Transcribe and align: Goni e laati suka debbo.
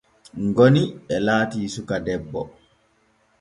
Goni 0.55 0.83
e 1.15 1.17
laati 1.25 1.59
suka 1.75 1.95
debbo. 2.05 2.41